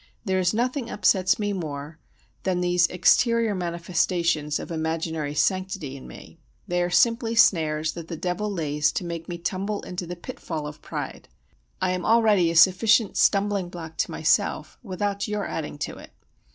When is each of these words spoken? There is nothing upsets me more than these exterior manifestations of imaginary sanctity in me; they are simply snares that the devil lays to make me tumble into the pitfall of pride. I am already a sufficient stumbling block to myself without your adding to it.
There 0.25 0.39
is 0.39 0.51
nothing 0.51 0.89
upsets 0.89 1.37
me 1.37 1.53
more 1.53 1.99
than 2.41 2.59
these 2.59 2.87
exterior 2.87 3.53
manifestations 3.53 4.57
of 4.59 4.71
imaginary 4.71 5.35
sanctity 5.35 5.95
in 5.95 6.07
me; 6.07 6.39
they 6.67 6.81
are 6.81 6.89
simply 6.89 7.35
snares 7.35 7.93
that 7.93 8.07
the 8.07 8.17
devil 8.17 8.49
lays 8.51 8.91
to 8.93 9.05
make 9.05 9.29
me 9.29 9.37
tumble 9.37 9.83
into 9.83 10.07
the 10.07 10.15
pitfall 10.15 10.65
of 10.65 10.81
pride. 10.81 11.29
I 11.79 11.91
am 11.91 12.03
already 12.03 12.49
a 12.49 12.55
sufficient 12.55 13.15
stumbling 13.15 13.69
block 13.69 13.95
to 13.97 14.09
myself 14.09 14.79
without 14.81 15.27
your 15.27 15.45
adding 15.45 15.77
to 15.77 15.97
it. 15.99 16.09